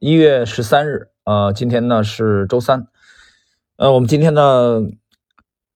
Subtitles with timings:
[0.00, 2.88] 一月十三日，呃，今天呢是周三，
[3.76, 4.80] 呃，我们今天呢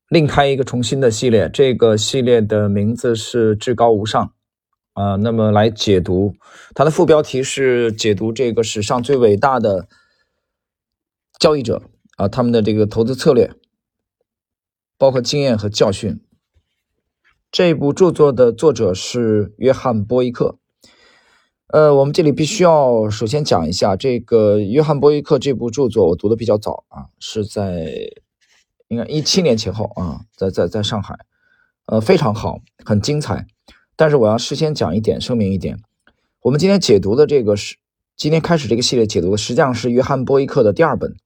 [0.08, 4.32] 另开一个重新的系列，这个系列的名字是至高无上，
[4.94, 6.34] 啊，那么来解读
[6.74, 9.88] 它的副标题是解读这个史上最伟大的
[11.38, 11.82] 交易者
[12.16, 13.52] 啊，他们的这个投资策略，
[14.96, 16.18] 包括经验和教训。
[17.52, 20.56] 这部著作的作者是约翰波伊克。
[21.74, 27.90] 呃，我们这里必须要首先讲一下这个约翰波伊克这部著作，我读的比较早啊，是在
[28.86, 31.18] 应该一七年前后啊，在在在上海，
[31.86, 33.48] 呃，非常好，很精彩。
[33.96, 35.80] 但是我要事先讲一点，声明一点，
[36.42, 37.76] 我们今天解读的这个是
[38.16, 41.16] 今天开始这个系列解读的，实际上是约翰波伊克的第二本，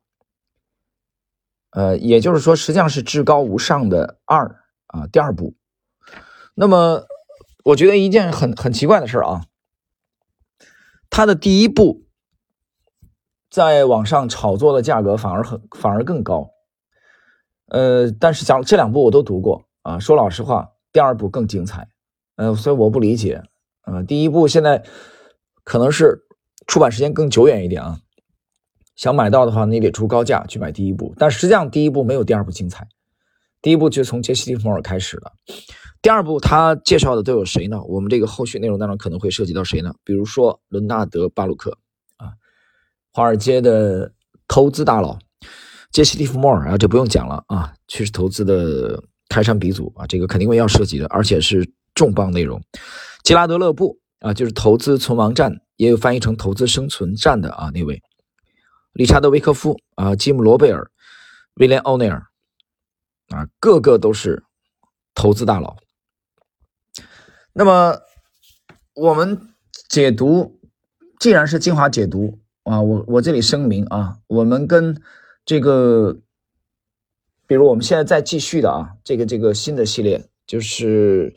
[1.72, 5.52] 呃，也就是说，实际上是至高无上的二啊，第二部。
[6.54, 7.04] 那么，
[7.64, 9.44] 我觉得一件很很奇怪的事啊。
[11.18, 12.04] 它的第一部
[13.50, 16.48] 在网上炒作的价格反而很反而更高，
[17.66, 21.88] 呃，但是讲这两部我都读过啊，说老实话，第二部更精彩，
[22.36, 23.42] 呃，所以我不理解，
[23.84, 24.84] 呃，第一部现在
[25.64, 26.24] 可能是
[26.68, 27.98] 出版时间更久远一点啊，
[28.94, 32.86] 想买到的话，你得出高价去买第一部，但实际上第一部没有第二部精彩，
[33.60, 35.32] 第一部就从杰西·蒂弗尔开始了。
[36.00, 37.82] 第二部他介绍的都有谁呢？
[37.82, 39.92] 我们这个后续内容当中可能会涉及到谁呢？
[40.04, 41.76] 比如说伦纳德·巴鲁克
[42.16, 42.32] 啊，
[43.12, 44.12] 华尔街的
[44.46, 45.18] 投资大佬
[45.90, 52.62] 杰西·蒂弗莫尔啊，这不用讲了啊，趋势投资的开山鼻祖啊，这个肯定会要涉及的，而且是重磅内容。
[53.24, 58.00] 吉拉德·勒布啊，就是投资存亡战，也有翻译成投资生存战的啊那位。
[58.92, 60.88] 理查德·维克夫啊，吉姆·罗贝尔、
[61.54, 62.24] 威廉·奥内尔
[63.30, 64.44] 啊，个个都是
[65.14, 65.76] 投资大佬。
[67.58, 67.98] 那么，
[68.94, 69.36] 我们
[69.88, 70.60] 解读，
[71.18, 75.02] 既然是精华解读啊，我我这里声明啊，我们跟
[75.44, 76.20] 这个，
[77.48, 81.34] 比如我们现在在继续的啊，这个这个新的系列，就是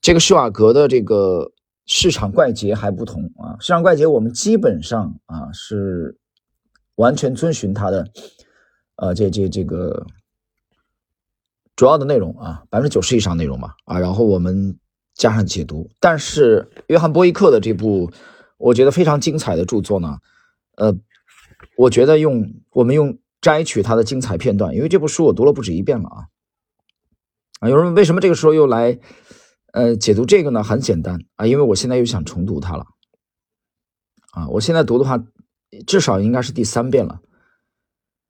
[0.00, 1.52] 这个施瓦格的这个
[1.86, 6.18] 市场怪杰还不同啊，市场怪杰我们基本上啊是
[6.96, 8.08] 完全遵循他的，
[8.96, 10.04] 呃，这这这个
[11.76, 14.76] 主要的内容啊，百分之九十以上内容嘛啊，然后我们。
[15.16, 18.12] 加上解读，但是约翰波伊克的这部
[18.58, 20.18] 我觉得非常精彩的著作呢，
[20.76, 20.94] 呃，
[21.78, 26.28] 我觉得用我们用摘取它的精彩片段，因为这部书我读了不止一遍了啊
[27.60, 27.68] 啊！
[27.70, 28.98] 有人为什么这个时候又来
[29.72, 30.62] 呃解读这个呢？
[30.62, 32.84] 很简单啊，因为我现在又想重读它了
[34.32, 34.46] 啊！
[34.48, 35.18] 我现在读的话，
[35.86, 37.20] 至少应该是第三遍了，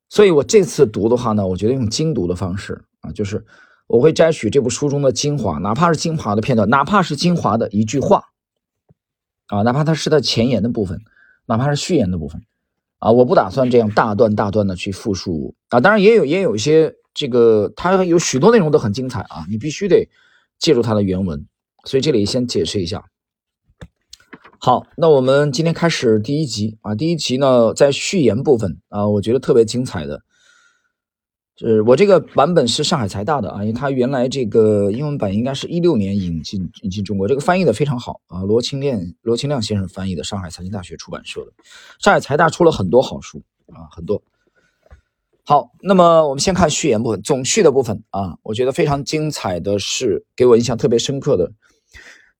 [0.08, 3.44] 所以我这次读的话呢，我觉得用精读的方式啊，就是。
[3.86, 8.24] 我会摘取这部书中的精华，哪怕是精华的片段，哪怕是精华的一句话，
[9.46, 11.00] 啊，哪怕它是它前言的部分，
[11.46, 12.42] 哪怕是序言的部分，
[12.98, 15.80] 啊，我不打算这样大段大段的去复述啊。
[15.80, 20.08] 当然也有也有一些这个，它有许多内容都很精彩啊，你必须得
[20.58, 21.46] 借助它的原文。
[21.84, 23.04] 所以这里先解释一下。
[24.58, 30.22] 好，那我们今天开始第一集啊，第一集呢在序言部分啊，我觉得特别精彩的。
[31.58, 41.52] 是我这个版本是上海财大的啊，因为它原来这个英文版应该是一六年引进引进中国，这个翻译的非常好啊，罗清亮罗清亮先生翻译的，上海财经大学出版社的，
[41.98, 44.22] 上海财大出了很多好书啊，很多。
[45.44, 51.52] 好，那么我们先看序言部分，总序的部分啊，我觉得非常精彩的是给我印象特别深刻的，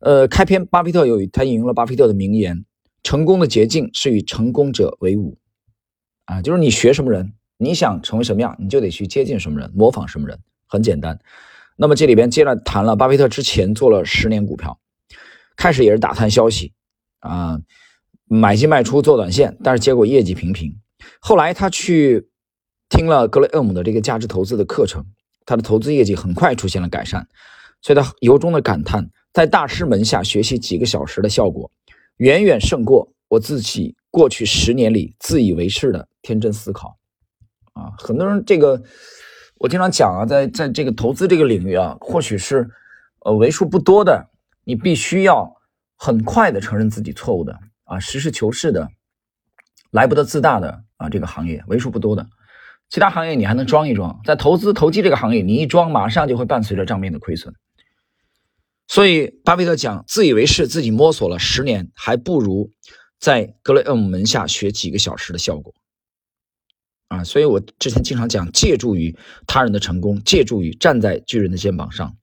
[0.00, 2.66] 呃，开篇巴菲特有他引用了巴菲特的名言：
[3.02, 5.38] 成功的捷径是与成功者为伍，
[6.26, 7.32] 啊，就是你学什么人。
[7.58, 11.18] 你想成为什么样，你就得去接近什么人，模仿什么人，很简单。
[11.76, 14.78] 那么这里边接着谈了巴菲特之前做了十年股票，
[15.56, 16.72] 开始也是打探消息
[17.20, 17.60] 啊，
[18.24, 20.74] 买进卖出做短线，但是结果业绩平平。
[21.20, 22.28] 后来他去
[22.88, 25.04] 听了格雷厄姆的这个价值投资的课程，
[25.44, 27.28] 他的投资业绩很快出现了改善，
[27.82, 31.70] 所以他由衷的感叹，在大师门下学习几个小时的效果，
[32.16, 36.98] 远远胜过我自己过去十年里自以为是的天真思考。
[37.76, 38.82] 啊，很多人这个，
[39.58, 42.70] 我经常讲啊，在在这个投资这个领域啊，或许是
[43.20, 44.30] 呃为数不多的，
[44.64, 45.54] 你必须要
[45.94, 48.88] 很快的承认自己错误的啊，实事求是的，
[49.90, 52.26] 来不得自大的啊，这个行业为数不多的，
[52.88, 57.54] 其他行业你还能装一装，在投资投机这个行业，你一装马上就会伴随着账面的亏损。
[58.88, 62.70] 所以巴菲特讲，自以为是，自己摸索了十年，还不如
[63.18, 65.74] 在格雷厄姆门下学几个小时的效果。
[67.08, 69.16] 啊，所以我之前经常讲，借助于
[69.46, 72.16] 他人的成功，借助于站在巨人的肩膀上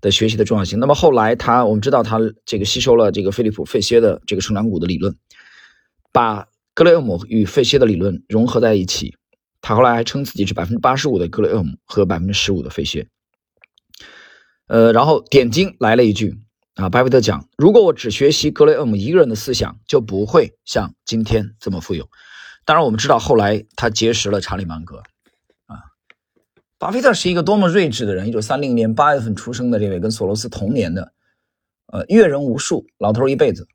[0.00, 0.78] 的学习的重要性。
[0.78, 5.16] 那么后来他，我们知道他这个吸收了这个菲利普·费歇的这个成长股的理论，
[6.12, 9.16] 把格雷厄姆与费歇的理论融合在一起。
[9.60, 13.08] 他后来还称自己是百分之八十五的格雷厄姆和百分之十五的费歇。
[14.66, 16.36] 呃，然后点睛来了一句
[16.74, 22.08] 啊，巴菲特讲：如果我只学习格雷厄姆一个人的思想，就不会像今天这么富有。
[22.68, 24.98] 当然，我们知道后来他结识了查理芒格。
[25.68, 25.80] 啊，
[26.76, 28.28] 巴菲特是一个多么睿智的人！
[28.28, 31.14] 一九三零年八月份出生的这位，跟索罗斯同年的，
[31.86, 33.66] 呃，阅人无数，老头一辈子。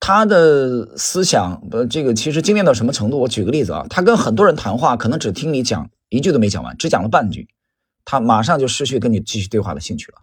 [0.00, 3.18] 他的思想，呃，这个其实精炼到什么程度？
[3.18, 7.50] 我举个例子啊，他跟很多人谈话，可能只听你讲一句都没讲完，只讲了半句，
[8.06, 10.22] 他马上就失去跟你继续对话的兴趣了。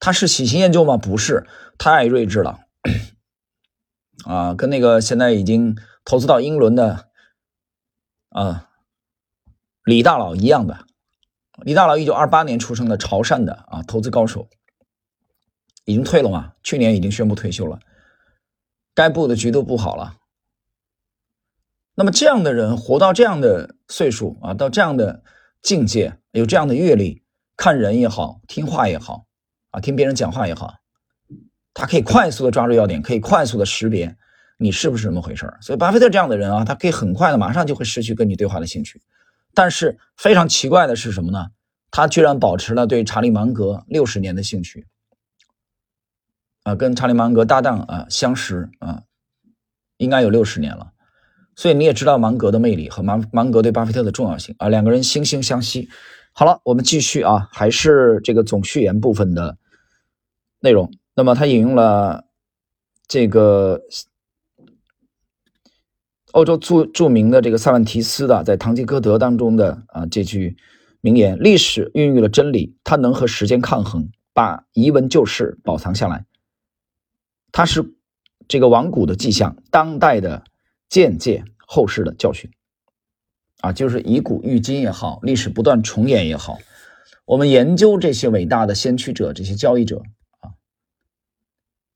[0.00, 0.96] 他是喜新厌旧吗？
[0.96, 2.60] 不是，太睿智了，
[4.24, 7.08] 啊，跟那个现在已经投资到英伦的
[8.30, 8.70] 啊
[9.84, 10.86] 李大佬一样的。
[11.62, 14.48] 李大佬一九二八年出生的潮汕的啊，投资高手。
[15.84, 16.52] 已经退了嘛？
[16.62, 17.80] 去年已经宣布退休了，
[18.94, 20.16] 该布的局都布好了。
[21.96, 25.24] 那么这样的人活到这样的岁数啊，到这样的
[25.60, 27.24] 境界，有这样的阅历，
[27.56, 29.26] 看人也好，听话也好，
[29.72, 30.72] 啊，听别人讲话也好，
[31.74, 34.16] 他可以快速的抓住要点，可以快速的识别
[34.58, 39.00] 你是不是这么回事所以，巴菲特这样的人啊，他可以很快的马上就会失去跟你对话的兴趣。
[39.54, 41.48] 但是非常奇怪的是什么呢？
[41.90, 44.86] 他居然保持了对查理芒格六十年的兴趣。
[46.62, 49.02] 啊，跟查理芒格搭档啊，相识啊，
[49.96, 50.92] 应该有六十年了，
[51.56, 55.88] 所以你也知道芒格的魅力和芒芒格对巴菲特的重要性啊，两个人惺惺相惜。
[56.32, 59.58] 好了，我们继续啊，还是这个总序言部分的
[60.60, 60.92] 内容。
[61.14, 62.24] 那么他引用了
[63.06, 63.82] 这个
[66.32, 70.56] 欧洲著著名的这个塞万提斯的在《堂吉诃德》当中的啊这句
[71.02, 76.24] 名言：“历史孕育了真理，它能和时间抗衡，把遗文旧事保藏下来。”
[77.52, 77.94] 它是
[78.48, 80.44] 这个亡古的迹象，当代的
[80.88, 82.50] 见解，后世的教训，
[83.60, 86.58] 啊，就是以古喻今也好，历史不断重演也好，
[87.26, 90.02] 我们研究这些伟大的先驱者，这些交易者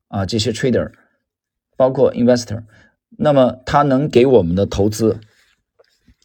[0.08, 0.92] 啊，这些 trader，
[1.76, 2.64] 包括 investor，
[3.10, 5.20] 那么它能给我们的投资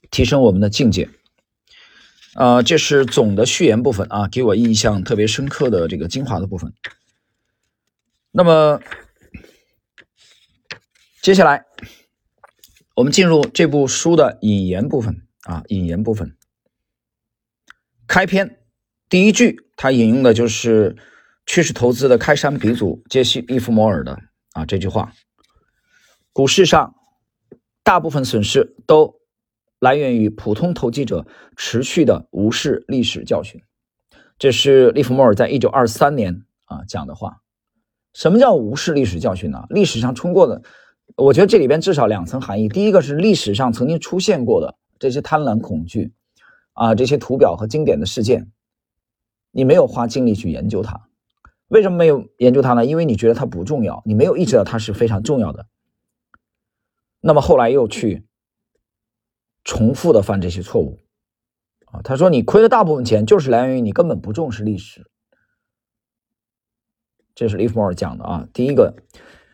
[0.09, 1.09] 提升我们的境界，
[2.33, 6.73] 啊，这是总的序言部分啊，给我印象特别深刻的这个精华的部分，
[8.31, 8.81] 那么。
[11.21, 11.65] 接下来，
[12.95, 16.35] 我们进入这部书的引言部分啊，引言部分。
[18.07, 18.59] 开篇
[19.07, 20.97] 第一句，他引用的就是
[21.53, 24.17] 趋势投资的开山鼻祖杰西·利弗摩尔的
[24.53, 25.11] 啊这句话：
[26.31, 26.95] 股市上
[27.83, 29.15] 大部分损失都
[29.77, 31.27] 来源于普通投机者
[31.57, 33.61] 持续的无视历史教训。
[34.39, 37.41] 这是利弗莫尔在一九二三年啊讲的话。
[38.13, 39.65] 什么叫无视历史教训呢？
[39.69, 40.61] 历史上冲过的。
[41.17, 42.69] 我觉得这里边至少两层含义。
[42.69, 46.13] 第一个是历史上曾经出现过的这些贪婪、恐惧，
[46.71, 48.49] 啊，这些图表和经典的事件，
[49.51, 51.09] 你没有花精力去研究它。
[51.71, 52.85] 为什么没有研究它呢？
[52.85, 55.67] 因为你觉得它不重要，你没有意识到它是非常重要的。
[57.21, 58.25] 那么后来又去
[59.63, 60.99] 重复的犯这些错误，
[61.85, 65.09] 啊，他说你亏的大部分钱，就是来源于你根本不重视历史。
[67.33, 68.93] 这是利弗莫尔讲的啊，第一个。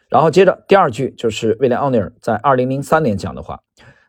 [0.09, 3.61] 然后接着第二句就是威廉奥尼尔在二零零三年讲的话：，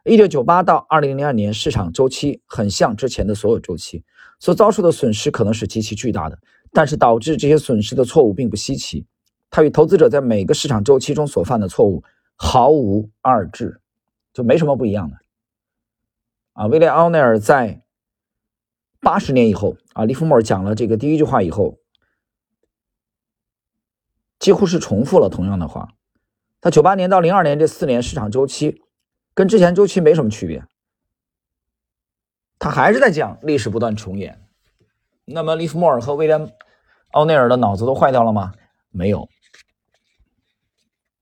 [0.04, 4.02] 一九九八到二零零二年市场周期很像之前的所有周期，
[4.38, 6.38] 所遭受的损失可能是极其巨大的，
[6.72, 9.06] 但是导致这些损失的错误并不稀奇，
[9.50, 12.02] 它与投资者在每个市场周期中所犯的错误
[12.36, 13.80] 毫无二致，
[14.32, 15.16] 就没什么不一样的。
[16.52, 17.82] 啊，威廉奥尼尔在
[19.00, 21.78] 八十年以后啊，利弗莫尔讲了这个第一句话以后。
[24.38, 25.94] 几乎是重复了同样的话，
[26.60, 28.80] 他九八年到零二年这四年市场周期
[29.34, 30.64] 跟之前周期没什么区别，
[32.56, 34.47] 他还是在讲历史不断重演。
[35.30, 36.52] 那么利弗莫尔和威廉
[37.12, 38.52] 奥内尔的脑子都坏掉了吗？
[38.90, 39.28] 没有。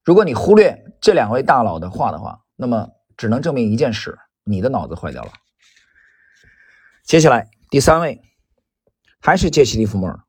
[0.05, 5.33] 如果你忽略这两位大佬的话的话，那么只能证明一件事：你的脑子坏掉了。
[7.05, 8.23] 接下来第三位
[9.21, 10.21] 还是杰西·利弗莫尔，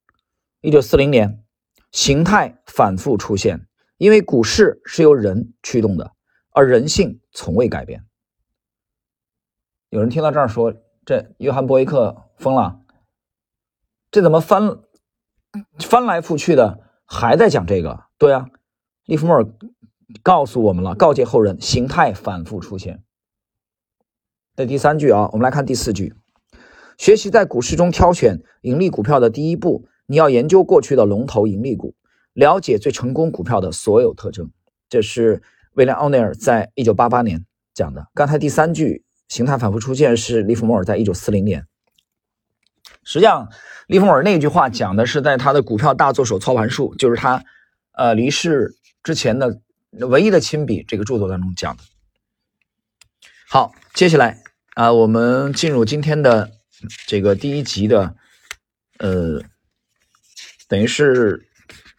[0.62, 1.43] 一九四零年。
[1.93, 3.65] 形态反复出现，
[3.98, 6.12] 因为股市是由人驱动的，
[6.51, 8.05] 而人性从未改变。
[9.89, 10.74] 有人听到这儿说
[11.05, 12.81] ：“这约翰·伯伊克疯了，
[14.11, 14.79] 这怎么翻
[15.79, 18.47] 翻来覆去的还在讲这个？”对啊，
[19.05, 19.45] 利弗莫尔
[20.23, 23.03] 告诉我们了，告诫后人：形态反复出现。
[24.55, 26.15] 这第三句啊，我们来看第四句：
[26.97, 29.87] 学习在股市中挑选盈利股票的第一步。
[30.09, 31.93] 你要研究过去的龙头盈利股，
[32.31, 34.49] 了解最成功股票的所有特征。
[34.87, 38.07] 这是威廉奥尼尔在一九八八年讲的。
[38.13, 41.67] 刚才第三句形态反复出现是利弗莫尔在一九四零年。
[43.07, 43.47] 实际上，
[43.87, 47.41] 利弗莫尔那句话讲的是在他的股票大作手操盘术，就是他
[47.93, 49.61] 呃离世之前的
[49.91, 51.83] 唯一的亲笔这个著作当中讲的。
[53.49, 54.43] 好，接下来
[54.75, 56.51] 啊，我们进入今天的
[57.07, 58.13] 这个第一集的
[58.99, 59.41] 呃，
[60.67, 61.47] 等于是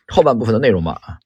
[0.09, 1.19] 后半部分的内容吧啊。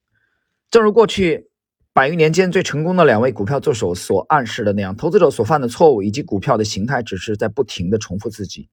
[0.71, 1.51] 正如过去
[1.93, 8.69] 百余年间最成功的两位股票作手所暗示的那样，投资者所犯的错误以及股票的形态，只是在不停的重复自己。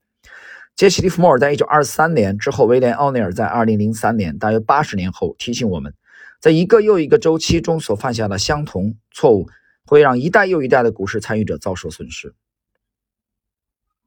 [0.80, 5.94] 杰西·利弗莫尔在一九二三年之后，威廉·奥尼尔在二零零三年，大约八十年后提醒我们，
[6.40, 9.50] 在一个又一个周期中所犯下的相同错误，
[9.86, 12.34] 会让一代又一代的股市参与者遭受损失。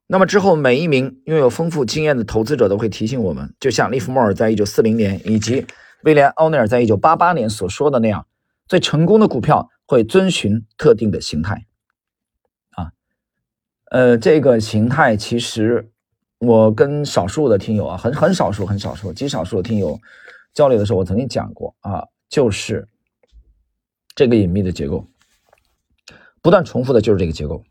[0.07, 5.67] 那么之后，每一名拥有丰富经验的投资者都会提醒我们，就像利弗莫尔在一九四零年以及
[6.01, 8.25] 威廉·奥尼尔在一九八八年所说的那样，
[8.67, 11.67] 最成功的股票会遵循特定的形态。
[12.71, 12.93] 啊，
[13.91, 15.91] 呃，这个形态其实。
[16.45, 19.99] 我跟少数的听友啊，很很少数、很少数、极少数的听友
[20.53, 22.87] 交流的时候，我曾经讲过啊，就是
[24.13, 25.07] 这个隐秘的结构，
[26.41, 27.63] 不断重复的就是这个结构。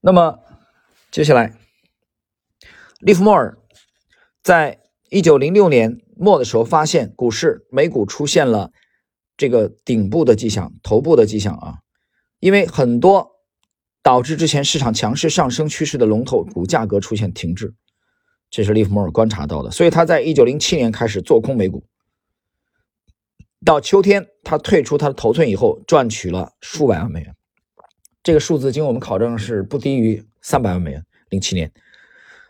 [0.00, 0.38] 那么
[1.10, 1.52] 接下来，
[3.00, 3.58] 利弗莫尔
[4.42, 4.80] 在
[5.10, 8.70] 一九零六年末的时候，发现股市美股出现了
[9.36, 11.78] 这个顶部的迹象、头部的迹象啊，
[12.38, 13.35] 因为很多。
[14.06, 17.74] 导致之前市场强势上升趋势的龙头股价格出现停滞，
[18.48, 19.70] 这是利弗莫尔观察到的。
[19.72, 21.82] 所以他在一九零七年开始做空美股，
[23.64, 27.34] 到秋天他退出他的头寸以后，赚取了数百万美元。
[28.22, 31.04] 这个数字经我们考证是不低于三百万美元。
[31.30, 31.72] 零七年，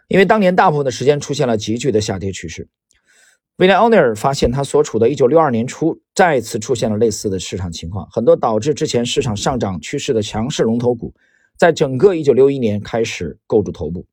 [0.09, 2.69] 因为当年大部分的时间出现了急剧的下跌趋势。
[3.57, 11.15] 威廉·奥尼尔发现，他所处的一九六二年初再次出现了类似的市场情况，很多导致之前市场上涨趋势的强势龙头股。
[11.57, 14.07] 在整个1961年开始构筑头部，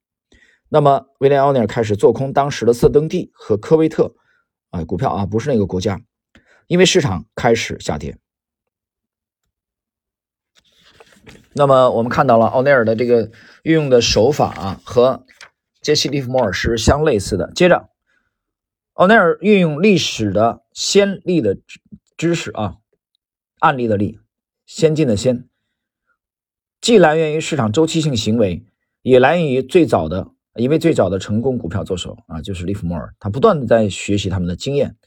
[0.70, 4.16] 那么威廉·奥尼尔开始做空当时的色登地和科威特，
[4.70, 6.02] 啊，股票啊，不是那个国家，
[6.68, 8.18] 因为市场开始下跌。
[11.54, 13.30] 那么我们看到了奥尼尔的这个
[13.62, 15.26] 运用的手法啊，和
[15.82, 17.52] 杰西·利弗莫尔是相类似的。
[17.54, 17.90] 接着，
[18.94, 21.82] 奥尼尔运用历史的先例的知
[22.18, 22.78] 知识啊，
[23.60, 24.20] 案例的例，
[24.66, 25.48] 先进的先。
[26.84, 28.62] 既来源于市场周期性行为，
[29.04, 33.16] 也来源于最早的一位最早的成功股票作手啊，就是利弗莫尔。
[33.22, 34.98] 他不断的在学习他们的经验。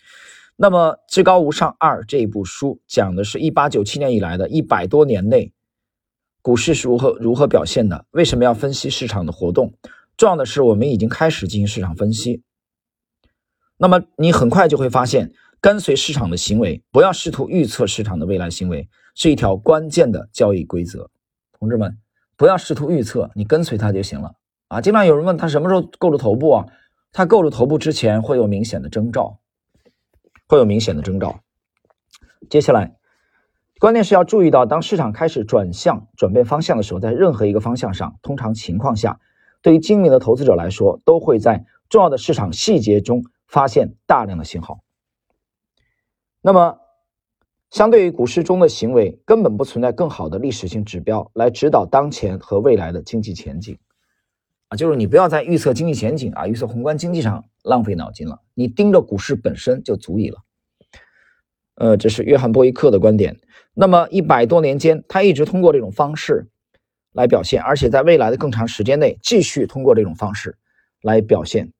[0.56, 5.52] 那么《至高无上二》这一部书讲的是1897年以来的一百多年内
[6.40, 8.06] 股市是如何如何表现的。
[8.12, 9.75] 为什么要分析市场的活动？
[10.16, 12.40] 重要的是，我们已经开始进行市场分析。
[13.76, 15.30] 那么你很快就会发现，
[15.61, 21.11] 跟随市场的行为，不要试图预测市场的未来行为，是一条关键的交易规则。
[21.58, 21.98] 同志们，
[22.36, 24.34] 不要试图预测，你跟随它就行了
[24.68, 24.80] 啊！
[24.80, 26.66] 经常有人问他什么时候构筑头部啊？
[27.12, 29.38] 他构筑头部之前会有明显的征兆，
[30.48, 31.40] 会有明显的征兆。
[32.50, 32.96] 接下来，
[33.78, 39.18] 关键是要注意到，当市场开始转向、转变方向的时候，在任何一个方向上，通常情况下，
[39.62, 44.80] 对于精明的投资者来说，都会在重要的市场细节中发现大量的信号。
[46.42, 46.78] 那么，
[47.70, 53.76] 相对于股市中的行为，根本不存在更好的历史性指标来指导当前和未来的经济前景，
[54.68, 60.38] 啊，就是你不要在预测经济前景啊、预测宏观经济上浪费脑筋了，你盯着股市本身就足以了。
[61.75, 63.37] 呃，这是约翰·波伊克的观点。
[63.75, 66.49] 那么一百多年间，他一直通过这种方式
[67.12, 70.56] 来表现，而且在未来的更长时间内继续通过这种方式
[71.02, 71.73] 来表现。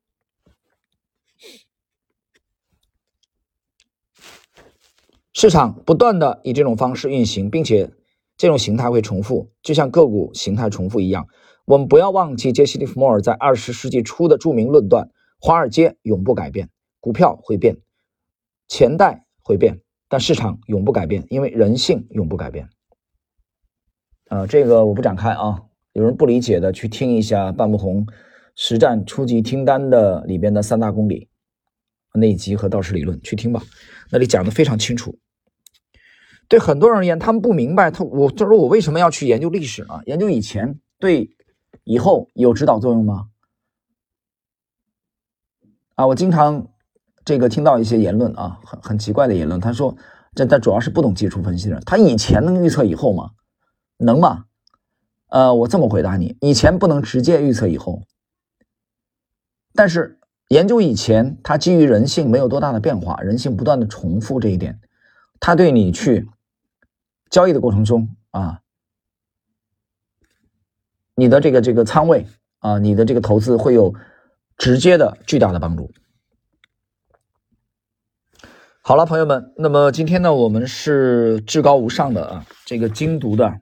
[5.39, 7.91] 市场不断的以这种方式运行，并且
[8.37, 11.27] 这种形态会重复，就像个股形态重复一样。
[11.65, 17.77] 我们不要忘记杰西·利弗莫尔在二十世纪初的著名论断：华尔街永不改变，股票会变，
[18.67, 19.79] 钱袋会变，
[20.09, 22.67] 但市场永不改变，因为人性永不改变。
[24.29, 25.61] 啊，这个我不展开啊。
[25.93, 28.07] 有人不理解的，去听一下半不红
[28.55, 31.29] 实战初级听单的里边的三大公理
[32.15, 33.61] 那一集和道氏理论，去听吧，
[34.09, 35.15] 那里讲的非常清楚。
[36.47, 40.01] 对很多人而言，他们不明白，他我就说我为什么要去研究历史呢？
[40.05, 41.29] 研究以前对
[41.83, 43.27] 以后有指导作用吗？
[45.95, 46.67] 啊，我经常
[47.25, 49.59] 这个听到一些言论啊，很很奇怪的言论。
[49.59, 49.95] 他说，
[50.35, 51.83] 这他主要是不懂技术分析的人。
[51.85, 53.31] 他以前能预测以后吗？
[53.97, 54.45] 能吗？
[55.29, 58.03] 呃，我这么回答你：以前不能直接预测以后，
[59.73, 64.79] 但是研究以前，它基于人性没有多大的变化，人性不断的重复这一点。
[65.39, 66.29] 它对你去
[67.29, 68.61] 交易的过程中啊，
[71.15, 72.25] 你的这个这个仓位
[72.59, 73.93] 啊，你的这个投资会有
[74.57, 75.91] 直接的巨大的帮助。
[78.81, 83.59] 好了，朋友们，那么今天呢，我们是至高无上的啊，这个精读的，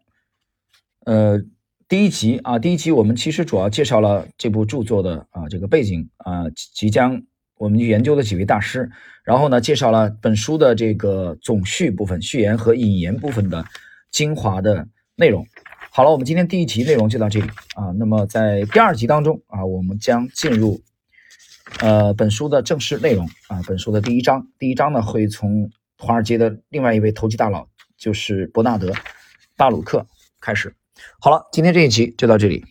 [1.06, 1.42] 呃，
[1.88, 7.24] 第一集啊，第一集我们其实主要介绍了这部著作的啊这个背景啊，即将
[7.58, 8.90] 我们研究的几位大师，
[9.24, 13.66] 然后呢，介绍了本书的这个总序部分、序言和引言部分的
[14.12, 15.46] 精华的内容。
[15.92, 20.82] 好了，我们今天第一集内容就到这里啊，那么在第二集当中啊，我们将进入。
[21.80, 28.92] 呃，本书的正式内容啊，本书的第一章，第一章呢会从华尔街的另外一位投机大佬，就是伯纳德·
[29.58, 30.06] 巴鲁克
[30.40, 30.76] 开始。
[31.20, 32.64] 好了，今天这一集就到这里。